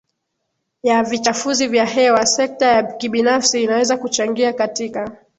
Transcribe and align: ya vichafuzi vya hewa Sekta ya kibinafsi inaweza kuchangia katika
ya 0.83 1.03
vichafuzi 1.03 1.67
vya 1.67 1.85
hewa 1.85 2.25
Sekta 2.25 2.65
ya 2.67 2.83
kibinafsi 2.83 3.63
inaweza 3.63 3.97
kuchangia 3.97 4.53
katika 4.53 5.17